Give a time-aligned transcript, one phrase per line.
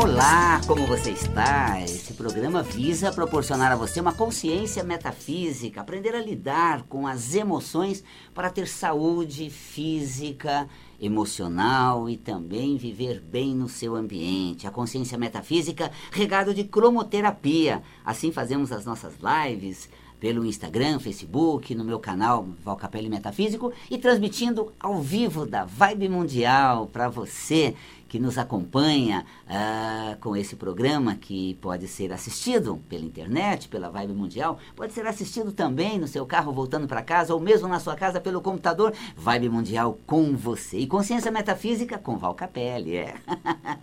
[0.00, 1.82] Olá, como você está?
[1.82, 8.04] Esse programa visa proporcionar a você uma consciência metafísica, aprender a lidar com as emoções
[8.32, 10.68] para ter saúde física,
[11.00, 14.68] emocional e também viver bem no seu ambiente.
[14.68, 17.82] A consciência metafísica regado de cromoterapia.
[18.04, 19.88] Assim fazemos as nossas lives
[20.20, 26.86] pelo Instagram, Facebook, no meu canal Valcapelli Metafísico e transmitindo ao vivo da Vibe Mundial
[26.86, 27.74] para você
[28.08, 34.14] que nos acompanha uh, com esse programa, que pode ser assistido pela internet, pela Vibe
[34.14, 37.94] Mundial, pode ser assistido também no seu carro voltando para casa, ou mesmo na sua
[37.94, 38.94] casa pelo computador.
[39.14, 40.78] Vibe Mundial com você.
[40.78, 43.14] E Consciência Metafísica com Val Capelli, é.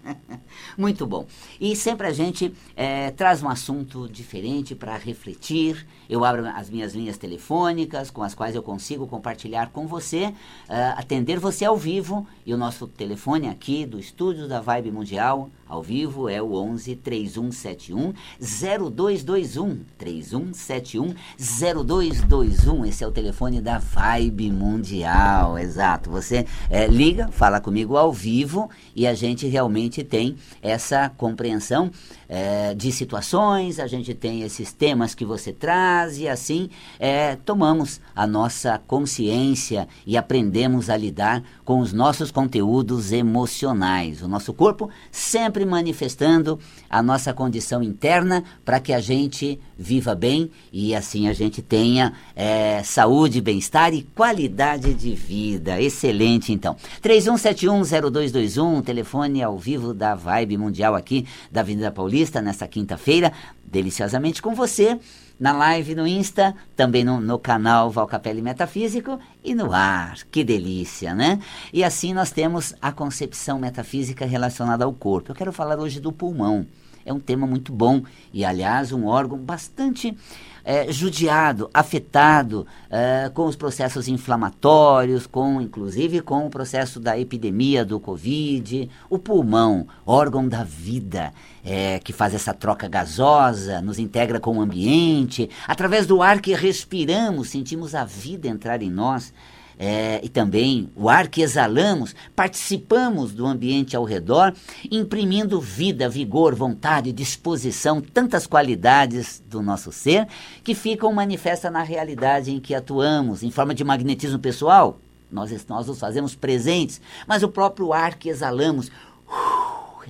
[0.78, 1.28] Muito bom.
[1.60, 5.86] E sempre a gente é, traz um assunto diferente para refletir.
[6.10, 10.98] Eu abro as minhas linhas telefônicas, com as quais eu consigo compartilhar com você, uh,
[10.98, 12.26] atender você ao vivo.
[12.46, 16.54] E o nosso telefone aqui do estúdio estúdios da Vibe Mundial, ao vivo, é o
[16.54, 19.80] 11 3171 0221.
[19.98, 22.86] 3171 0221.
[22.86, 26.10] Esse é o telefone da Vibe Mundial, exato.
[26.12, 31.92] Você é, liga, fala comigo ao vivo e a gente realmente tem essa compreensão
[32.30, 36.70] é, de situações, a gente tem esses temas que você traz e assim
[37.00, 44.05] é, tomamos a nossa consciência e aprendemos a lidar com os nossos conteúdos emocionais.
[44.22, 50.52] O nosso corpo sempre manifestando a nossa condição interna para que a gente viva bem
[50.72, 55.82] e assim a gente tenha é, saúde, bem-estar e qualidade de vida.
[55.82, 56.76] Excelente, então.
[57.02, 63.32] 31710221, telefone ao vivo da Vibe Mundial aqui da Avenida Paulista, nessa quinta-feira,
[63.66, 65.00] deliciosamente com você
[65.40, 70.18] na live no Insta, também no, no canal Valcapelli Metafísico e no ar.
[70.32, 71.40] Que delícia, né?
[71.74, 75.32] E assim nós temos a concepção metafísica relacionada ao corpo.
[75.32, 76.66] Eu quero falar hoje do pulmão
[77.06, 78.02] é um tema muito bom
[78.34, 80.18] e, aliás, um órgão bastante
[80.66, 87.86] é, judiado, afetado é, com os processos inflamatórios, com inclusive com o processo da epidemia
[87.86, 91.32] do Covid, o pulmão, órgão da vida,
[91.64, 96.56] é, que faz essa troca gasosa, nos integra com o ambiente, através do ar que
[96.56, 99.32] respiramos, sentimos a vida entrar em nós
[99.78, 104.54] é, e também o ar que exalamos, participamos do ambiente ao redor,
[104.90, 110.28] imprimindo vida, vigor, vontade, disposição, tantas qualidades do nosso ser
[110.64, 115.00] que ficam manifestas na realidade em que atuamos, em forma de magnetismo pessoal.
[115.32, 118.90] Nós, nós nos fazemos presentes, mas o próprio ar que exalamos.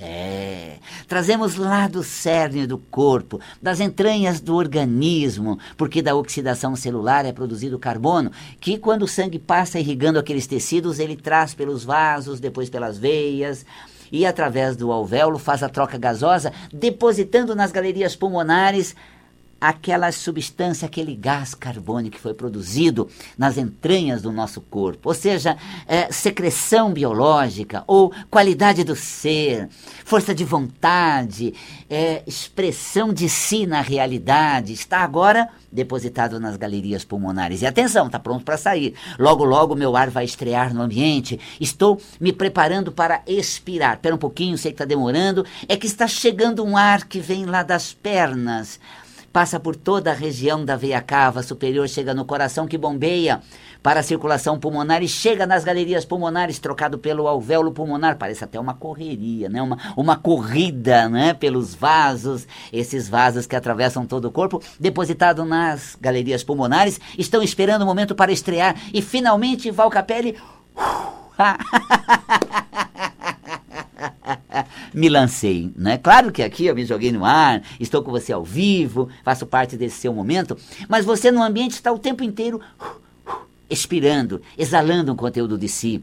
[0.02, 7.26] É, trazemos lá do cerne do corpo, das entranhas do organismo, porque da oxidação celular
[7.26, 12.42] é produzido carbono, que quando o sangue passa irrigando aqueles tecidos, ele traz pelos vasos,
[12.42, 13.66] depois pelas veias,
[14.12, 18.96] e através do alvéolo faz a troca gasosa, depositando nas galerias pulmonares
[19.70, 25.58] aquela substância, aquele gás carbônico que foi produzido nas entranhas do nosso corpo, ou seja,
[25.88, 29.68] é, secreção biológica ou qualidade do ser,
[30.04, 31.54] força de vontade,
[31.90, 37.62] é, expressão de si na realidade, está agora depositado nas galerias pulmonares.
[37.62, 38.96] E atenção, está pronto para sair.
[39.20, 41.40] Logo, logo meu ar vai estrear no ambiente.
[41.60, 43.96] Estou me preparando para expirar.
[43.96, 45.46] Espera um pouquinho, sei que está demorando.
[45.68, 48.80] É que está chegando um ar que vem lá das pernas
[49.36, 53.42] passa por toda a região da veia cava superior, chega no coração que bombeia
[53.84, 58.18] para a circulação pulmonar e chega nas galerias pulmonares, trocado pelo alvéolo pulmonar.
[58.18, 59.62] Parece até uma correria, né?
[59.62, 61.34] uma, uma corrida né?
[61.34, 67.82] pelos vasos, esses vasos que atravessam todo o corpo, depositado nas galerias pulmonares, estão esperando
[67.82, 70.38] o momento para estrear e finalmente Val Capelli.
[74.96, 75.98] me lancei, né?
[75.98, 79.76] Claro que aqui eu me joguei no ar, estou com você ao vivo, faço parte
[79.76, 80.58] desse seu momento,
[80.88, 82.62] mas você no ambiente está o tempo inteiro
[83.70, 86.02] expirando, exalando um conteúdo de si,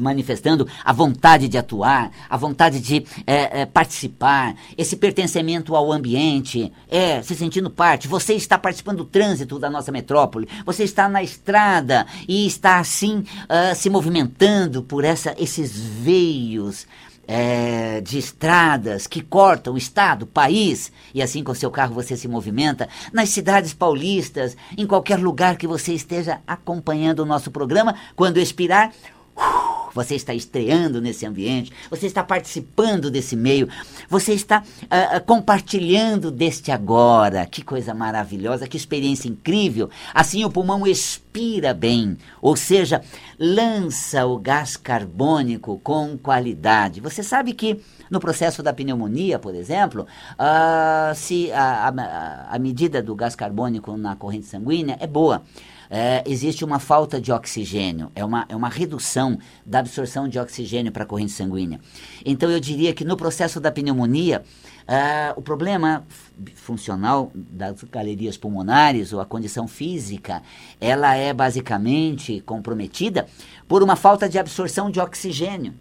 [0.00, 6.72] manifestando a vontade de atuar, a vontade de é, é, participar, esse pertencimento ao ambiente,
[6.88, 8.08] é se sentindo parte.
[8.08, 13.18] Você está participando do trânsito da nossa metrópole, você está na estrada e está assim
[13.18, 16.86] uh, se movimentando por essa, esses veios
[17.26, 22.16] é, de estradas que cortam o estado, o país, e assim com seu carro você
[22.16, 27.94] se movimenta, nas cidades paulistas, em qualquer lugar que você esteja acompanhando o nosso programa,
[28.14, 28.92] quando expirar,
[29.36, 33.66] uh, você está estreando nesse ambiente, você está participando desse meio,
[34.10, 37.46] você está uh, compartilhando deste agora.
[37.46, 39.88] Que coisa maravilhosa, que experiência incrível.
[40.12, 43.00] Assim o pulmão expira bem, ou seja,
[43.38, 47.00] lança o gás carbônico com qualidade.
[47.00, 53.02] Você sabe que no processo da pneumonia, por exemplo, uh, se a, a, a medida
[53.02, 55.42] do gás carbônico na corrente sanguínea é boa.
[55.90, 60.92] É, existe uma falta de oxigênio, é uma, é uma redução da absorção de oxigênio
[60.92, 61.80] para a corrente sanguínea.
[62.24, 64.42] Então, eu diria que no processo da pneumonia,
[64.86, 66.06] é, o problema
[66.54, 70.42] funcional das galerias pulmonares ou a condição física,
[70.80, 73.26] ela é basicamente comprometida
[73.66, 75.74] por uma falta de absorção de oxigênio,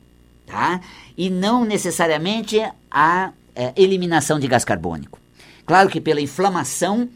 [0.45, 0.81] tá?
[1.17, 2.59] E não necessariamente
[2.89, 5.19] a é, eliminação de gás carbônico.
[5.65, 7.09] Claro que pela inflamação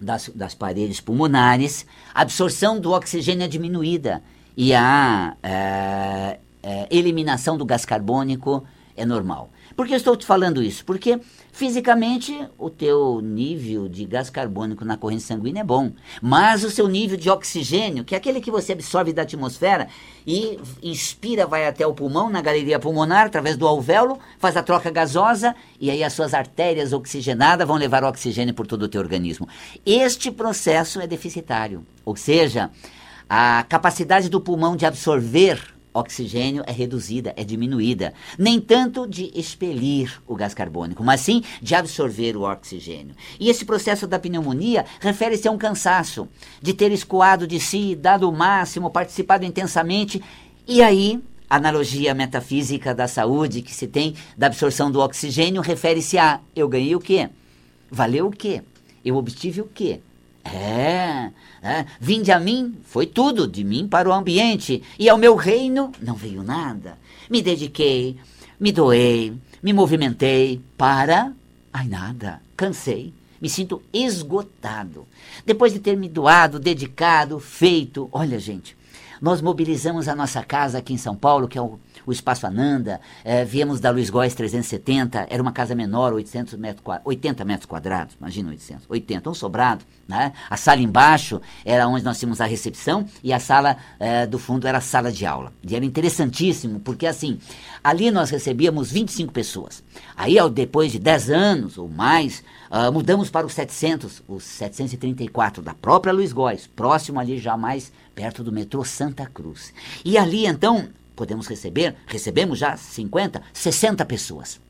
[0.00, 4.22] das, das paredes pulmonares, a absorção do oxigênio é diminuída
[4.56, 8.64] e a é, é, eliminação do gás carbônico
[8.96, 9.50] é normal.
[9.78, 10.84] Por que estou te falando isso?
[10.84, 11.20] Porque
[11.52, 16.88] fisicamente o teu nível de gás carbônico na corrente sanguínea é bom, mas o seu
[16.88, 19.86] nível de oxigênio, que é aquele que você absorve da atmosfera
[20.26, 24.90] e inspira, vai até o pulmão, na galeria pulmonar, através do alvéolo, faz a troca
[24.90, 29.00] gasosa e aí as suas artérias oxigenadas vão levar o oxigênio por todo o teu
[29.00, 29.46] organismo.
[29.86, 32.68] Este processo é deficitário, ou seja,
[33.30, 38.14] a capacidade do pulmão de absorver oxigênio é reduzida, é diminuída.
[38.38, 43.14] Nem tanto de expelir o gás carbônico, mas sim de absorver o oxigênio.
[43.38, 46.28] E esse processo da pneumonia refere-se a um cansaço,
[46.62, 50.22] de ter escoado de si, dado o máximo, participado intensamente,
[50.66, 51.20] e aí.
[51.50, 56.94] Analogia metafísica da saúde que se tem da absorção do oxigênio refere-se a eu ganhei
[56.94, 57.30] o quê?
[57.90, 58.62] Valeu o quê?
[59.02, 60.02] Eu obtive o quê?
[60.44, 61.30] É,
[61.62, 65.92] é, vinde a mim, foi tudo, de mim para o ambiente, e ao meu reino
[66.00, 66.98] não veio nada.
[67.28, 68.16] Me dediquei,
[68.58, 71.32] me doei, me movimentei para.
[71.72, 75.06] Ai, nada, cansei, me sinto esgotado.
[75.44, 78.76] Depois de ter me doado, dedicado, feito, olha, gente,
[79.20, 83.02] nós mobilizamos a nossa casa aqui em São Paulo, que é o o Espaço Ananda,
[83.22, 88.16] é, viemos da Luiz Góes 370, era uma casa menor, 800 metros, 80 metros quadrados,
[88.18, 90.32] imagina 800, 80, um sobrado, né?
[90.48, 94.66] A sala embaixo era onde nós tínhamos a recepção e a sala é, do fundo
[94.66, 95.52] era a sala de aula.
[95.62, 97.38] E era interessantíssimo, porque assim,
[97.84, 99.84] ali nós recebíamos 25 pessoas.
[100.16, 105.74] Aí, depois de 10 anos ou mais, uh, mudamos para os 700, os 734 da
[105.74, 109.74] própria Luiz Góes, próximo ali já mais perto do metrô Santa Cruz.
[110.04, 110.88] E ali, então,
[111.18, 114.60] podemos receber, recebemos já 50, 60 pessoas.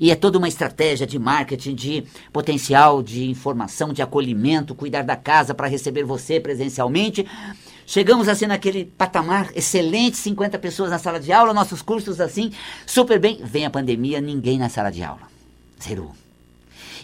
[0.00, 5.14] E é toda uma estratégia de marketing, de potencial, de informação, de acolhimento, cuidar da
[5.14, 7.24] casa para receber você presencialmente.
[7.86, 12.50] Chegamos assim naquele patamar excelente, 50 pessoas na sala de aula, nossos cursos assim,
[12.84, 13.40] super bem.
[13.44, 15.30] Vem a pandemia, ninguém na sala de aula.
[15.80, 16.12] Zerou.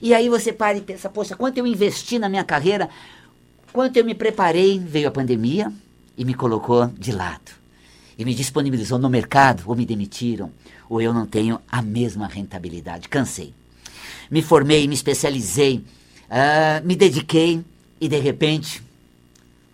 [0.03, 2.89] E aí você para e pensa, poxa, quanto eu investi na minha carreira,
[3.73, 5.73] quanto eu me preparei, veio a pandemia
[6.17, 7.58] e me colocou de lado
[8.19, 10.51] e me disponibilizou no mercado, ou me demitiram,
[10.89, 13.09] ou eu não tenho a mesma rentabilidade.
[13.09, 13.55] Cansei.
[14.29, 15.85] Me formei, me especializei,
[16.29, 17.65] uh, me dediquei
[18.01, 18.83] e de repente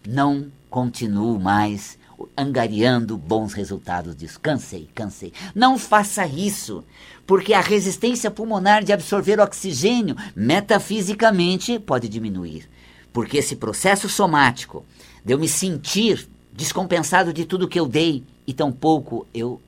[0.06, 1.98] não continuo mais
[2.36, 4.38] angariando bons resultados disso.
[4.40, 5.32] Cansei, cansei.
[5.54, 6.84] Não faça isso,
[7.26, 12.68] porque a resistência pulmonar de absorver oxigênio metafisicamente pode diminuir.
[13.12, 14.84] Porque esse processo somático
[15.24, 19.60] de eu me sentir descompensado de tudo que eu dei e tão pouco eu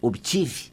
[0.00, 0.72] obtive,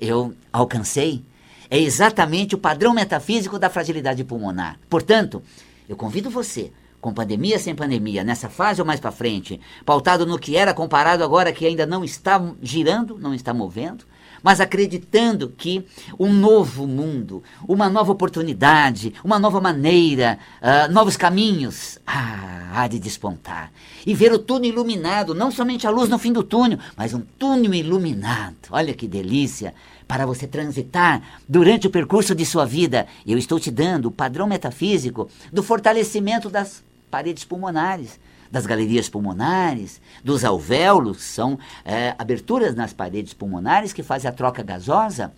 [0.00, 1.22] eu alcancei,
[1.68, 4.78] é exatamente o padrão metafísico da fragilidade pulmonar.
[4.88, 5.42] Portanto,
[5.88, 10.38] eu convido você, com pandemia sem pandemia, nessa fase ou mais para frente, pautado no
[10.38, 14.04] que era comparado agora que ainda não está girando, não está movendo,
[14.42, 15.84] mas acreditando que
[16.18, 22.98] um novo mundo, uma nova oportunidade, uma nova maneira, uh, novos caminhos, ah, há de
[22.98, 23.72] despontar.
[24.06, 27.20] E ver o túnel iluminado, não somente a luz no fim do túnel, mas um
[27.20, 28.56] túnel iluminado.
[28.70, 29.74] Olha que delícia!
[30.06, 34.44] Para você transitar durante o percurso de sua vida, eu estou te dando o padrão
[34.46, 38.18] metafísico do fortalecimento das paredes pulmonares
[38.50, 44.62] das galerias pulmonares, dos alvéolos, são é, aberturas nas paredes pulmonares que fazem a troca
[44.62, 45.32] gasosa.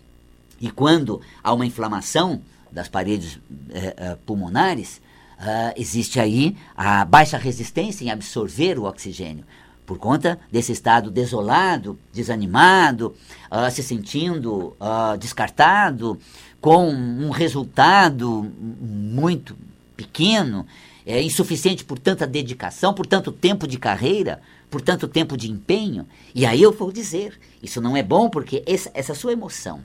[0.61, 2.41] E quando há uma inflamação
[2.71, 3.39] das paredes
[3.71, 5.01] é, é, pulmonares,
[5.43, 9.45] uh, existe aí a baixa resistência em absorver o oxigênio.
[9.85, 13.15] Por conta desse estado desolado, desanimado,
[13.51, 16.19] uh, se sentindo uh, descartado,
[16.61, 18.49] com um resultado
[18.81, 19.57] muito
[19.97, 20.65] pequeno,
[21.07, 24.41] é insuficiente por tanta dedicação, por tanto tempo de carreira,
[24.71, 26.07] por tanto tempo de empenho.
[26.35, 29.83] E aí eu vou dizer, isso não é bom porque essa, essa sua emoção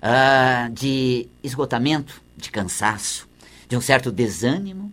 [0.00, 3.28] uh, de esgotamento, de cansaço,
[3.68, 4.92] de um certo desânimo,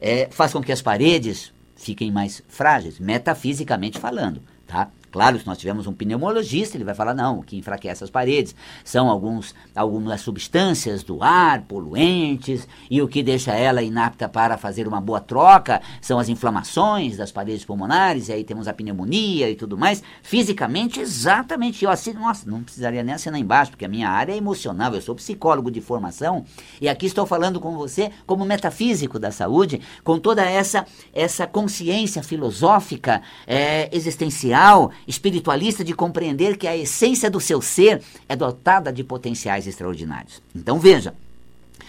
[0.00, 4.90] é, faz com que as paredes fiquem mais frágeis, metafisicamente falando, tá?
[5.10, 8.54] Claro, se nós tivermos um pneumologista, ele vai falar, não, o que enfraquece as paredes
[8.84, 14.86] são alguns, algumas substâncias do ar, poluentes, e o que deixa ela inapta para fazer
[14.86, 19.56] uma boa troca são as inflamações das paredes pulmonares, e aí temos a pneumonia e
[19.56, 20.02] tudo mais.
[20.22, 21.84] Fisicamente, exatamente.
[21.84, 25.00] Eu assim, nossa, não precisaria nem assinar embaixo, porque a minha área é emocional, eu
[25.00, 26.44] sou psicólogo de formação,
[26.80, 32.22] e aqui estou falando com você como metafísico da saúde, com toda essa, essa consciência
[32.22, 39.04] filosófica, é, existencial, espiritualista de compreender que a essência do seu ser é dotada de
[39.04, 40.42] potenciais extraordinários.
[40.54, 41.14] Então veja,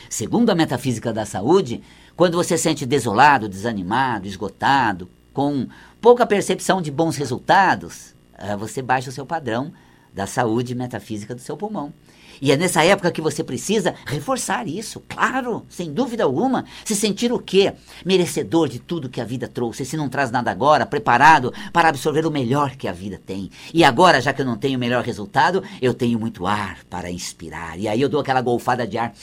[0.09, 1.81] segundo a metafísica da saúde,
[2.15, 5.67] quando você se sente desolado, desanimado, esgotado, com
[6.01, 9.71] pouca percepção de bons resultados, ah, você baixa o seu padrão
[10.13, 11.93] da saúde metafísica do seu pulmão.
[12.41, 16.65] E é nessa época que você precisa reforçar isso, claro, sem dúvida alguma.
[16.85, 17.73] Se sentir o quê?
[18.05, 19.85] Merecedor de tudo que a vida trouxe.
[19.85, 23.49] Se não traz nada agora, preparado para absorver o melhor que a vida tem.
[23.73, 27.11] E agora, já que eu não tenho o melhor resultado, eu tenho muito ar para
[27.11, 27.77] inspirar.
[27.79, 29.13] E aí eu dou aquela golfada de ar.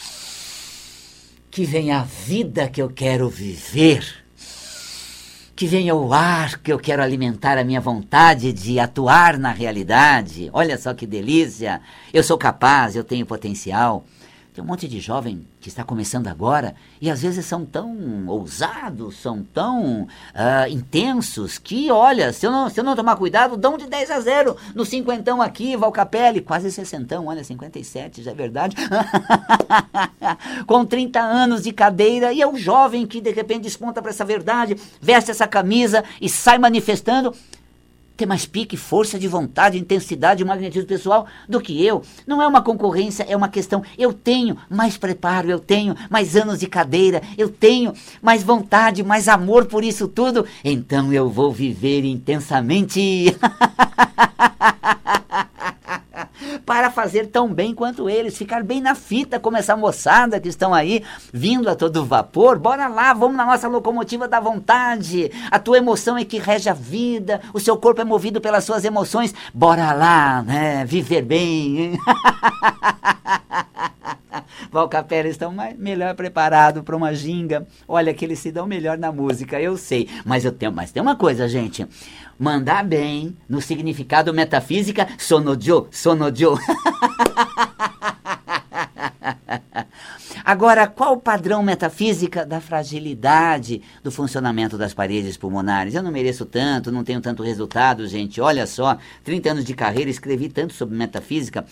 [1.50, 4.25] Que vem a vida que eu quero viver
[5.56, 10.50] que venha o ar que eu quero alimentar a minha vontade de atuar na realidade.
[10.52, 11.80] Olha só que delícia!
[12.12, 14.04] Eu sou capaz, eu tenho potencial.
[14.56, 19.16] Tem um monte de jovem que está começando agora e às vezes são tão ousados,
[19.16, 23.76] são tão uh, intensos que, olha, se eu, não, se eu não tomar cuidado, dão
[23.76, 28.76] de 10 a 0 no cinquentão aqui, Valcapelli, quase sessentão, olha, 57, já é verdade.
[30.66, 34.24] Com 30 anos de cadeira e é um jovem que de repente desponta para essa
[34.24, 37.34] verdade, veste essa camisa e sai manifestando
[38.16, 42.02] ter mais pique, força de vontade, intensidade e magnetismo pessoal do que eu.
[42.26, 43.82] Não é uma concorrência, é uma questão.
[43.98, 47.92] Eu tenho mais preparo, eu tenho mais anos de cadeira, eu tenho
[48.22, 50.46] mais vontade, mais amor por isso tudo.
[50.64, 53.36] Então eu vou viver intensamente.
[56.64, 60.72] para fazer tão bem quanto eles, ficar bem na fita como essa moçada que estão
[60.72, 62.58] aí vindo a todo vapor.
[62.58, 65.30] Bora lá, vamos na nossa locomotiva da vontade.
[65.50, 68.84] A tua emoção é que rege a vida, o seu corpo é movido pelas suas
[68.84, 69.34] emoções.
[69.52, 70.84] Bora lá, né?
[70.84, 71.98] Viver bem.
[74.70, 77.66] Valcapera estão mais, melhor preparados para uma ginga.
[77.86, 80.08] Olha que eles se dão melhor na música, eu sei.
[80.24, 81.86] Mas eu tenho, mas tem uma coisa, gente.
[82.38, 86.58] Mandar bem no significado metafísica, sonojo, sonojo.
[90.46, 95.96] Agora, qual o padrão metafísica da fragilidade do funcionamento das paredes pulmonares?
[95.96, 98.40] Eu não mereço tanto, não tenho tanto resultado, gente.
[98.40, 101.64] Olha só, 30 anos de carreira, escrevi tanto sobre metafísica,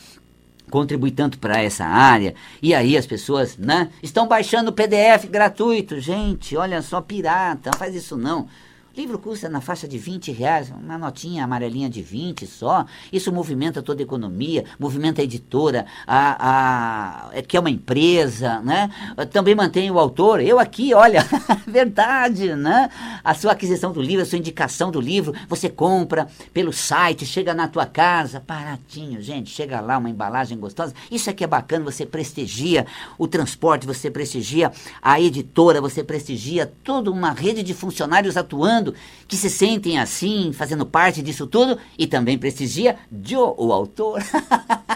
[0.71, 2.35] contribui tanto para essa área.
[2.63, 6.01] E aí as pessoas, né, estão baixando o PDF gratuito.
[6.01, 8.49] Gente, olha só, pirata, não faz isso não.
[8.97, 12.87] Livro custa na faixa de 20 reais, uma notinha amarelinha de 20 só.
[13.13, 18.61] Isso movimenta toda a economia, movimenta a editora, a, a, é que é uma empresa,
[18.61, 18.89] né?
[19.33, 20.41] Também mantém o autor.
[20.41, 21.27] Eu aqui, olha,
[21.67, 22.89] verdade, né?
[23.25, 27.53] A sua aquisição do livro, a sua indicação do livro, você compra pelo site, chega
[27.53, 30.95] na tua casa, baratinho, gente, chega lá, uma embalagem gostosa.
[31.11, 32.87] Isso aqui é bacana, você prestigia
[33.19, 34.71] o transporte, você prestigia
[35.03, 38.84] a editora, você prestigia toda uma rede de funcionários atuando
[39.29, 44.21] que se sentem assim, fazendo parte disso tudo, e também prestigia Joe, o autor.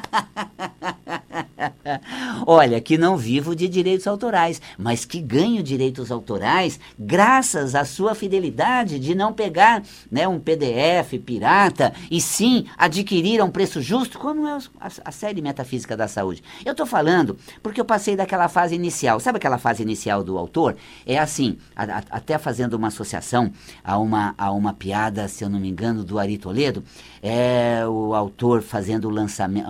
[2.47, 8.15] Olha, que não vivo de direitos autorais, mas que ganho direitos autorais graças à sua
[8.15, 14.19] fidelidade de não pegar né, um PDF pirata e sim adquirir a um preço justo,
[14.19, 14.59] como é
[15.05, 16.43] a, série Metafísica da Saúde.
[16.65, 19.21] Eu estou falando porque eu passei daquela fase inicial.
[19.21, 20.77] Sabe aquela fase inicial do autor?
[21.05, 23.51] É assim, a, a, até fazendo uma associação
[23.83, 26.85] a uma, a uma piada, se eu não me engano, do Ari Toledo,
[27.23, 29.67] é o autor fazendo o lançamento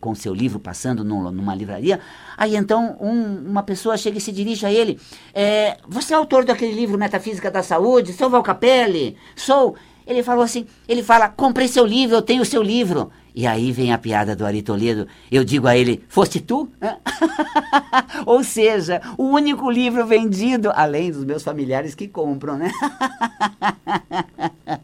[0.00, 2.00] com seu livro, passando num, numa livraria.
[2.36, 4.98] Aí então um, uma pessoa chega e se dirige a ele:
[5.34, 8.12] é, Você é autor daquele livro Metafísica da Saúde?
[8.12, 9.16] Sou Valcapelli?
[9.36, 9.76] Sou.
[10.06, 13.10] Ele falou assim: Ele fala, comprei seu livro, eu tenho seu livro.
[13.34, 15.06] E aí vem a piada do Ari Toledo.
[15.30, 16.68] Eu digo a ele: Foste tu?
[18.26, 22.70] Ou seja, o único livro vendido, além dos meus familiares que compram, né?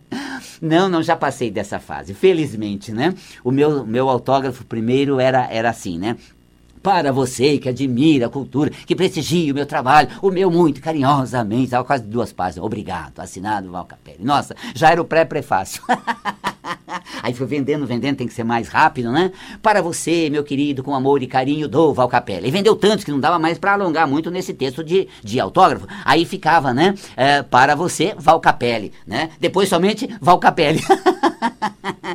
[0.61, 3.15] Não, não, já passei dessa fase, felizmente, né?
[3.45, 6.17] O meu, meu autógrafo primeiro era, era assim, né?
[6.83, 11.65] Para você que admira a cultura, que prestigia o meu trabalho, o meu muito carinhosamente,
[11.65, 12.65] estava quase duas páginas.
[12.65, 14.19] Obrigado, assinado Val Capelli.
[14.21, 15.83] Nossa, já era o pré-prefácio.
[17.23, 19.33] Aí foi vendendo, vendendo, tem que ser mais rápido, né?
[19.63, 22.49] Para você, meu querido, com amor e carinho, do Val Capelli.
[22.49, 25.87] E vendeu tanto que não dava mais para alongar muito nesse texto de, de autógrafo.
[26.05, 26.95] Aí ficava, né?
[27.17, 29.31] É, para você, Val Capelli, né?
[29.41, 30.81] Depois somente Val Capelli.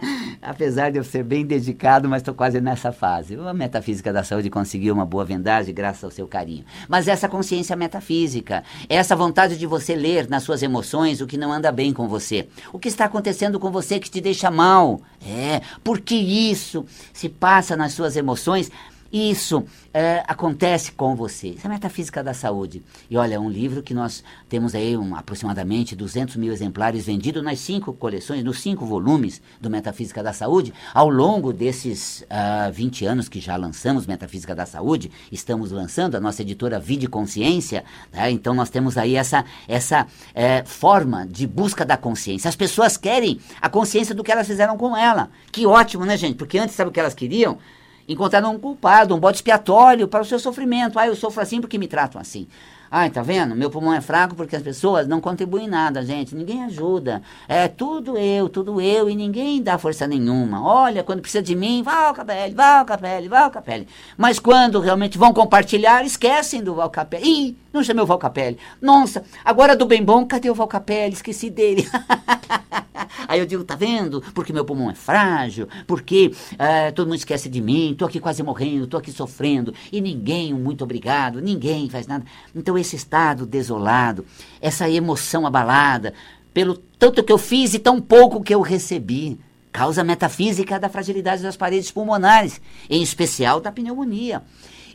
[0.53, 3.35] Apesar de eu ser bem dedicado, mas estou quase nessa fase.
[3.35, 6.63] A metafísica da saúde conseguiu uma boa vendagem graças ao seu carinho.
[6.87, 11.51] Mas essa consciência metafísica, essa vontade de você ler nas suas emoções o que não
[11.51, 15.01] anda bem com você, o que está acontecendo com você que te deixa mal.
[15.25, 18.69] É, porque isso se passa nas suas emoções
[19.13, 21.49] isso é, acontece com você.
[21.49, 22.81] Isso é a metafísica da saúde.
[23.07, 27.59] E olha, um livro que nós temos aí um, aproximadamente 200 mil exemplares vendidos nas
[27.59, 30.73] cinco coleções, nos cinco volumes do Metafísica da Saúde.
[30.95, 36.15] Ao longo desses uh, ah, 20 anos que já lançamos Metafísica da Saúde, estamos lançando
[36.15, 37.83] a nossa editora Vida e Consciência.
[38.11, 38.31] Tá?
[38.31, 42.49] Então nós temos aí essa, essa é, forma de busca da consciência.
[42.49, 45.29] As pessoas querem a consciência do que elas fizeram com ela.
[45.51, 46.35] Que ótimo, né, gente?
[46.35, 47.59] Porque antes, sabe o que elas queriam?
[48.07, 50.99] Encontraram um culpado, um bode expiatório para o seu sofrimento.
[50.99, 52.47] Ah, eu sofro assim porque me tratam assim.
[52.95, 53.55] Ai, tá vendo?
[53.55, 56.35] Meu pulmão é fraco porque as pessoas não contribuem nada, gente.
[56.35, 57.23] Ninguém ajuda.
[57.47, 60.63] É tudo eu, tudo eu e ninguém dá força nenhuma.
[60.63, 63.87] Olha, quando precisa de mim, Val Capelli, Val Capelli, Val Capelli.
[64.15, 67.47] Mas quando realmente vão compartilhar, esquecem do Val Capelli.
[67.47, 68.59] Ih, não chamei o Val Capelli.
[68.79, 71.13] Nossa, agora do bem bom, cadê o Val Capelli?
[71.13, 71.89] Esqueci dele.
[73.27, 74.21] Aí eu digo, tá vendo?
[74.33, 78.43] Porque meu pulmão é frágil, porque uh, todo mundo esquece de mim, tô aqui quase
[78.43, 82.25] morrendo, tô aqui sofrendo, e ninguém, muito obrigado, ninguém faz nada.
[82.55, 84.25] Então esse estado desolado,
[84.61, 86.13] essa emoção abalada,
[86.53, 89.39] pelo tanto que eu fiz e tão pouco que eu recebi,
[89.71, 94.43] causa metafísica da fragilidade das paredes pulmonares, em especial da pneumonia.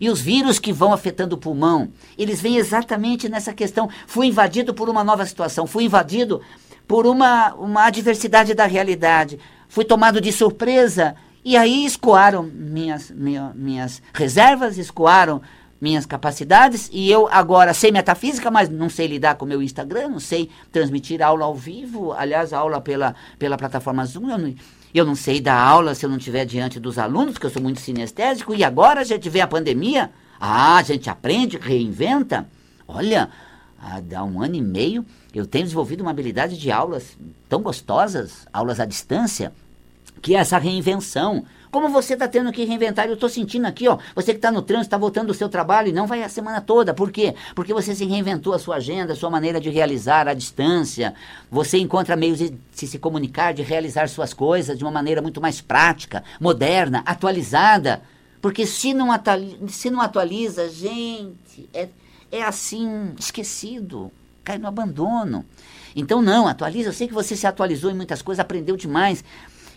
[0.01, 3.91] E os vírus que vão afetando o pulmão, eles vêm exatamente nessa questão.
[4.07, 6.41] Fui invadido por uma nova situação, fui invadido
[6.87, 9.41] por uma, uma adversidade da realidade.
[9.69, 15.43] Fui tomado de surpresa e aí escoaram minhas, minha, minhas reservas, escoaram
[15.81, 20.09] minhas capacidades e eu agora sei metafísica, mas não sei lidar com o meu Instagram,
[20.09, 24.55] não sei transmitir aula ao vivo, aliás, aula pela, pela plataforma Zoom, eu não,
[24.95, 27.63] eu não sei dar aula se eu não estiver diante dos alunos, porque eu sou
[27.63, 32.49] muito sinestésico, e agora a gente vê a pandemia, ah, a gente aprende, reinventa.
[32.87, 33.29] Olha,
[33.81, 37.17] há um ano e meio eu tenho desenvolvido uma habilidade de aulas
[37.49, 39.53] tão gostosas, aulas à distância,
[40.21, 41.45] que é essa reinvenção.
[41.71, 44.63] Como você está tendo que reinventar, eu estou sentindo aqui, ó, você que está no
[44.63, 46.95] trânsito, está voltando do seu trabalho e não vai a semana toda.
[46.95, 47.35] Por quê?
[47.55, 51.15] Porque você se reinventou a sua agenda, a sua maneira de realizar à distância.
[51.51, 55.61] Você encontra meios de se, comunicar, de realizar suas coisas de uma maneira muito mais
[55.61, 58.03] prática, moderna, atualizada.
[58.41, 61.89] Porque se não, atualiza, se não atualiza, gente, é,
[62.31, 64.13] é assim, esquecido
[64.49, 65.45] cai no abandono.
[65.95, 66.89] Então, não, atualiza.
[66.89, 69.23] Eu sei que você se atualizou em muitas coisas, aprendeu demais.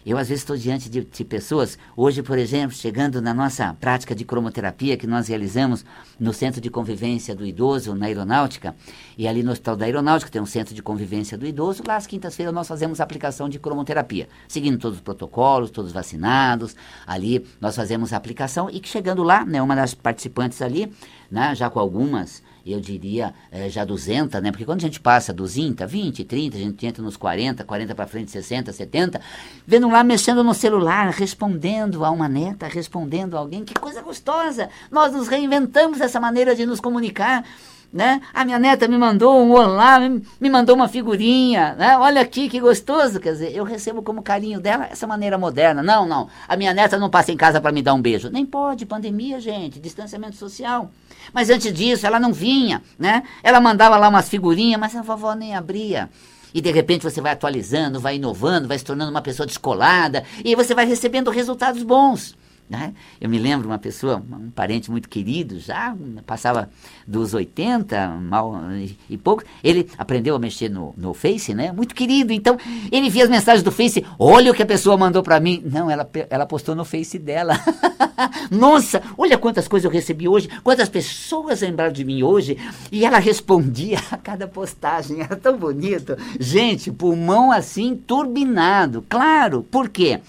[0.05, 4.15] Eu, às vezes, estou diante de, de, pessoas, hoje, por exemplo, chegando na nossa prática
[4.15, 5.85] de cromoterapia que nós realizamos
[6.19, 8.75] no Centro de Convivência do Idoso, na Aeronáutica,
[9.15, 12.07] e ali no Hospital da Aeronáutica tem um Centro de Convivência do Idoso, lá às
[12.07, 18.11] quintas-feiras nós fazemos aplicação de cromoterapia, seguindo todos os protocolos, todos vacinados, ali nós fazemos
[18.11, 20.91] a aplicação, e chegando lá, né, uma das participantes ali,
[21.29, 24.51] né, já com algumas eu diria, é, já 200, né?
[24.51, 27.95] Porque quando a gente passa dos 20, 20, 30, a gente entra nos 40, 40
[27.95, 29.21] para frente, 60, 70,
[29.65, 34.69] vendo lá, mexendo no celular, respondendo a uma neta, respondendo a alguém, que coisa gostosa!
[34.91, 37.43] Nós nos reinventamos essa maneira de nos comunicar
[37.91, 38.21] né?
[38.33, 41.97] A minha neta me mandou um olá, me mandou uma figurinha, né?
[41.97, 45.83] Olha aqui que gostoso, quer dizer, eu recebo como carinho dela essa maneira moderna.
[45.83, 48.29] Não, não, a minha neta não passa em casa para me dar um beijo.
[48.29, 50.91] Nem pode, pandemia, gente, distanciamento social.
[51.33, 53.23] Mas antes disso, ela não vinha, né?
[53.43, 56.09] Ela mandava lá umas figurinhas, mas a vovó nem abria.
[56.53, 60.55] E de repente você vai atualizando, vai inovando, vai se tornando uma pessoa descolada e
[60.55, 62.35] você vai recebendo resultados bons.
[62.71, 62.93] Né?
[63.19, 65.93] Eu me lembro uma pessoa, um parente muito querido, já
[66.25, 66.69] passava
[67.05, 68.55] dos 80 mal,
[69.09, 71.73] e, pouco, ele aprendeu a mexer no, no Face, né?
[71.73, 72.31] Muito querido.
[72.31, 72.57] Então,
[72.89, 75.61] ele via as mensagens do Face, olha o que a pessoa mandou para mim.
[75.65, 77.59] Não, ela, ela postou no Face dela.
[78.49, 82.57] Nossa, olha quantas coisas eu recebi hoje, quantas pessoas lembraram de mim hoje.
[82.89, 86.15] E ela respondia a cada postagem, era tão bonito.
[86.39, 89.05] Gente, pulmão assim turbinado.
[89.09, 90.21] Claro, por quê?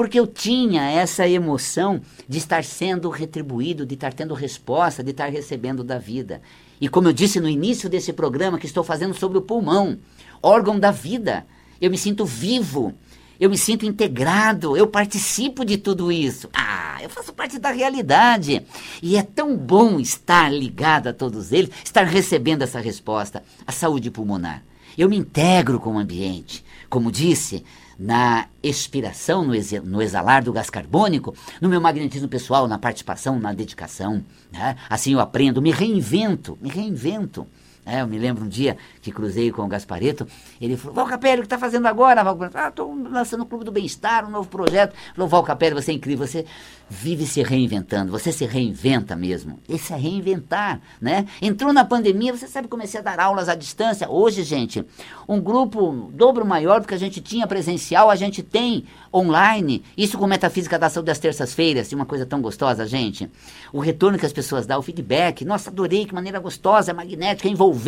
[0.00, 5.26] Porque eu tinha essa emoção de estar sendo retribuído, de estar tendo resposta, de estar
[5.26, 6.40] recebendo da vida.
[6.80, 9.98] E como eu disse no início desse programa que estou fazendo sobre o pulmão,
[10.42, 11.46] órgão da vida,
[11.78, 12.94] eu me sinto vivo.
[13.38, 16.48] Eu me sinto integrado, eu participo de tudo isso.
[16.54, 18.64] Ah, eu faço parte da realidade.
[19.02, 23.42] E é tão bom estar ligado a todos eles, estar recebendo essa resposta.
[23.66, 24.64] A saúde pulmonar.
[24.96, 26.64] Eu me integro com o ambiente.
[26.90, 27.64] Como disse,
[27.96, 29.52] na expiração, no,
[29.84, 34.24] no, exalar do gás carbônico, no meu magnetismo pessoal, na participação, na dedicação.
[34.50, 34.76] Né?
[34.88, 37.46] Assim eu aprendo, me reinvento, me reinvento.
[37.90, 40.26] É, eu me lembro um dia que cruzei com o Gaspareto,
[40.60, 42.22] ele falou, Val Capelli, o que está fazendo agora?
[42.54, 44.94] Ah, estou lançando o Clube do Bem-Estar, um novo projeto.
[45.14, 46.46] Falou, Val Capelli, você é incrível, você
[46.88, 49.60] vive se reinventando, você se reinventa mesmo.
[49.68, 51.26] Esse é reinventar, né?
[51.40, 54.10] Entrou na pandemia, você sabe, comecei a dar aulas à distância.
[54.10, 54.84] Hoje, gente,
[55.28, 59.84] um grupo dobro maior do que a gente tinha presencial, a gente tem online.
[59.96, 63.30] Isso com Metafísica da Saúde das terças-feiras, uma coisa tão gostosa, gente.
[63.72, 65.44] O retorno que as pessoas dão, o feedback.
[65.44, 67.79] Nossa, adorei, que maneira gostosa, magnética, envolvente,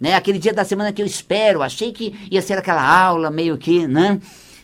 [0.00, 0.14] né?
[0.14, 3.86] Aquele dia da semana que eu espero, achei que ia ser aquela aula meio que,
[3.86, 4.20] né?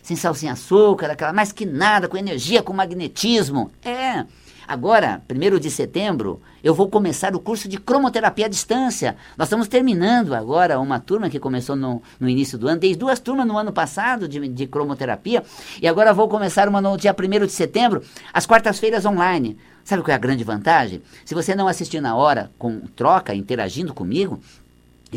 [0.09, 3.71] sem sal, sem açúcar, aquela mais que nada, com energia, com magnetismo.
[3.83, 4.25] É.
[4.69, 9.15] Agora, primeiro de setembro, eu vou começar o curso de cromoterapia à distância.
[9.35, 12.79] Nós estamos terminando agora uma turma que começou no, no início do ano.
[12.79, 15.43] Dei duas turmas no ano passado de, de cromoterapia
[15.81, 19.57] e agora vou começar uma no dia 1 de setembro, às quartas-feiras online.
[19.83, 21.01] Sabe qual é a grande vantagem?
[21.25, 24.39] Se você não assistir na hora, com troca, interagindo comigo,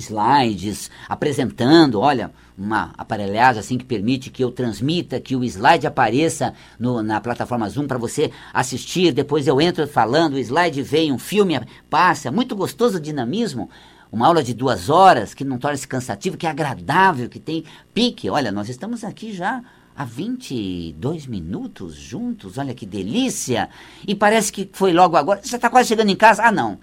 [0.01, 6.55] slides, apresentando, olha, uma aparelhagem assim que permite que eu transmita, que o slide apareça
[6.79, 9.13] no, na plataforma Zoom para você assistir.
[9.13, 13.71] Depois eu entro falando, o slide vem, um filme passa, muito gostoso o dinamismo.
[14.11, 18.29] Uma aula de duas horas que não torna-se cansativo, que é agradável, que tem pique.
[18.29, 19.63] Olha, nós estamos aqui já
[19.97, 23.71] há 22 minutos juntos, olha que delícia!
[24.07, 25.41] E parece que foi logo agora.
[25.43, 26.43] Você está quase chegando em casa?
[26.43, 26.79] Ah, não.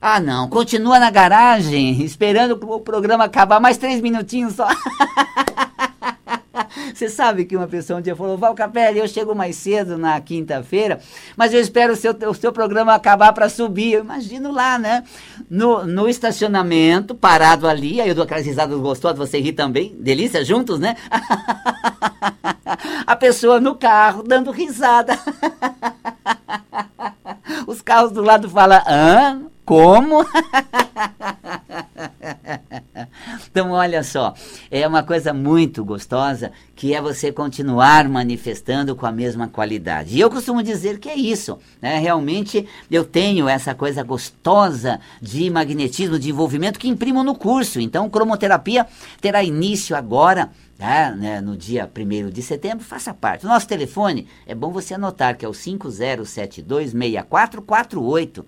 [0.00, 0.48] Ah, não.
[0.48, 3.60] Continua na garagem, esperando o programa acabar.
[3.60, 4.68] Mais três minutinhos só.
[6.94, 10.20] Você sabe que uma pessoa um dia falou, Val Capelli, eu chego mais cedo na
[10.20, 11.00] quinta-feira,
[11.36, 13.92] mas eu espero o seu, o seu programa acabar para subir.
[13.92, 15.04] Eu imagino lá, né?
[15.48, 19.94] No, no estacionamento, parado ali, aí eu dou aquelas risadas gostosas, você ri também.
[19.98, 20.96] Delícia, juntos, né?
[23.06, 25.18] A pessoa no carro, dando risada.
[27.66, 29.42] Os carros do lado falam, hã?
[29.68, 30.24] Como?
[33.50, 34.32] então, olha só,
[34.70, 40.16] é uma coisa muito gostosa que é você continuar manifestando com a mesma qualidade.
[40.16, 41.98] E eu costumo dizer que é isso, né?
[41.98, 47.78] Realmente eu tenho essa coisa gostosa de magnetismo, de envolvimento que imprimo no curso.
[47.78, 48.86] Então, cromoterapia
[49.20, 53.44] terá início agora Tá, né, no dia 1 de setembro, faça parte.
[53.44, 58.44] O nosso telefone, é bom você anotar, que é o 50726448.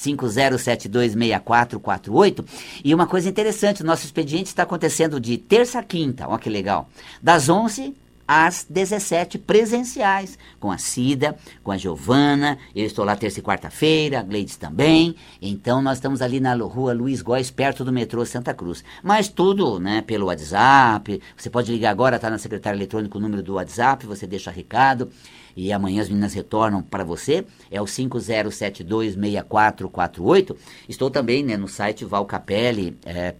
[0.00, 2.44] 50726448.
[2.84, 6.88] E uma coisa interessante, nosso expediente está acontecendo de terça a quinta, olha que legal.
[7.22, 7.94] Das 11
[8.32, 14.20] às 17 presenciais, com a Cida, com a Giovana, eu estou lá terça e quarta-feira,
[14.20, 15.16] a Gleides também.
[15.42, 18.84] Então nós estamos ali na rua Luiz Góes, perto do metrô Santa Cruz.
[19.02, 21.20] Mas tudo, né, pelo WhatsApp.
[21.36, 25.10] Você pode ligar agora, está na secretária eletrônica o número do WhatsApp, você deixa recado
[25.56, 30.56] e amanhã as meninas retornam para você, é o 50726448.
[30.88, 32.94] Estou também né, no site valcapelli.com.
[33.06, 33.32] Eh, é,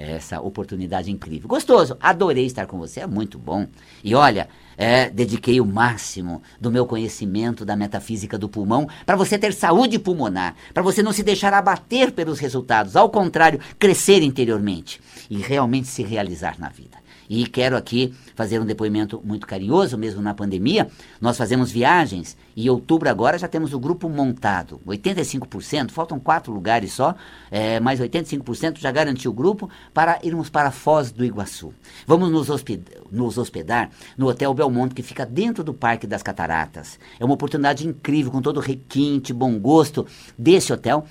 [0.00, 1.48] essa oportunidade incrível.
[1.48, 3.66] Gostoso, adorei estar com você, é muito bom.
[4.02, 9.38] E olha, é, dediquei o máximo do meu conhecimento da metafísica do pulmão para você
[9.38, 15.00] ter saúde pulmonar, para você não se deixar abater pelos resultados, ao contrário, crescer interiormente
[15.28, 16.99] e realmente se realizar na vida.
[17.30, 20.88] E quero aqui fazer um depoimento muito carinhoso, mesmo na pandemia.
[21.20, 24.80] Nós fazemos viagens e em outubro agora já temos o grupo montado.
[24.84, 27.14] 85%, faltam quatro lugares só,
[27.48, 31.72] é, mas 85% já garantiu o grupo para irmos para Foz do Iguaçu.
[32.04, 36.98] Vamos nos hospedar, nos hospedar no Hotel Belmonte, que fica dentro do Parque das Cataratas.
[37.20, 40.04] É uma oportunidade incrível, com todo o requinte, bom gosto
[40.36, 41.06] desse hotel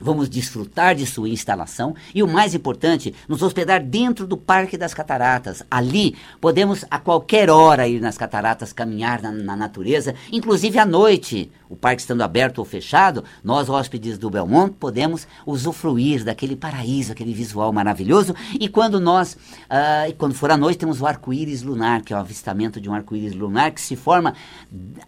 [0.00, 4.94] Vamos desfrutar de sua instalação e, o mais importante, nos hospedar dentro do Parque das
[4.94, 5.62] Cataratas.
[5.70, 11.50] Ali podemos a qualquer hora ir nas cataratas, caminhar na, na natureza, inclusive à noite
[11.68, 17.34] o parque estando aberto ou fechado, nós, hóspedes do Belmont, podemos usufruir daquele paraíso, aquele
[17.34, 18.34] visual maravilhoso.
[18.58, 22.20] E quando nós, uh, quando for à noite, temos o arco-íris lunar, que é o
[22.20, 24.34] avistamento de um arco-íris lunar que se forma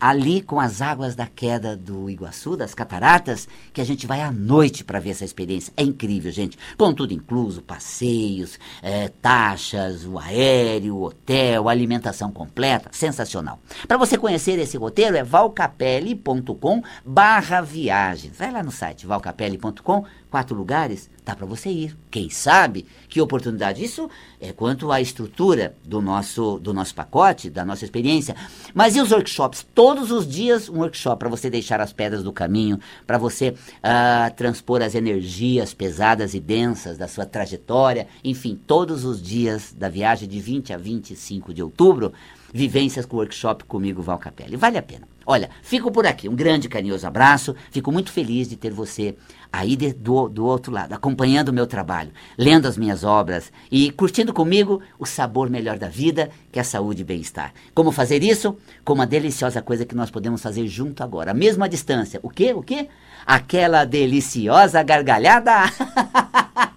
[0.00, 4.30] ali com as águas da queda do Iguaçu, das cataratas, que a gente vai à
[4.30, 5.72] noite para ver essa experiência.
[5.76, 6.58] É incrível, gente.
[6.76, 13.60] Com tudo incluso, passeios, é, taxas, o aéreo, o hotel, alimentação completa, sensacional.
[13.86, 18.36] Para você conhecer esse roteiro é valcapelli.com valcapelli.com barra viagens.
[18.36, 21.96] Vai lá no site valcapelli.com, quatro lugares, dá para você ir.
[22.10, 23.84] Quem sabe que oportunidade.
[23.84, 24.08] Isso
[24.40, 28.34] é quanto à estrutura do nosso, do nosso pacote, da nossa experiência.
[28.74, 29.66] Mas e os workshops?
[29.74, 34.34] Todos os dias um workshop para você deixar as pedras do caminho, para você uh,
[34.36, 38.06] transpor as energias pesadas e densas da sua trajetória.
[38.24, 42.12] Enfim, todos os dias da viagem de 20 a 25 de outubro,
[42.52, 44.56] vivências com workshop comigo, Val Capelli.
[44.56, 45.06] Vale a pena.
[45.26, 46.28] Olha, fico por aqui.
[46.28, 47.54] Um grande carinhoso abraço.
[47.70, 49.14] Fico muito feliz de ter você
[49.52, 53.90] aí de, do, do outro lado, acompanhando o meu trabalho, lendo as minhas obras e
[53.90, 57.52] curtindo comigo o sabor melhor da vida, que é saúde e bem-estar.
[57.74, 58.56] Como fazer isso?
[58.84, 62.20] Com uma deliciosa coisa que nós podemos fazer junto agora, a mesma distância.
[62.22, 62.54] O quê?
[62.54, 62.88] O quê?
[63.26, 65.64] Aquela deliciosa gargalhada.